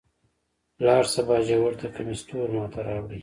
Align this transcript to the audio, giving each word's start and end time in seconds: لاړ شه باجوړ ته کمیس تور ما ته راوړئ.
لاړ 0.85 1.03
شه 1.11 1.21
باجوړ 1.27 1.73
ته 1.81 1.87
کمیس 1.95 2.21
تور 2.27 2.49
ما 2.55 2.65
ته 2.73 2.79
راوړئ. 2.87 3.19